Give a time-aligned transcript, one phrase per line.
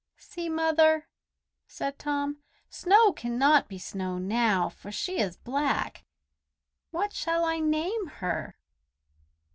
[0.17, 1.07] "See, Mother,"
[1.67, 2.37] said Tom:
[2.71, 6.05] "Snow cannot be Snow now, for she is black.
[6.89, 8.57] What shall I name her?"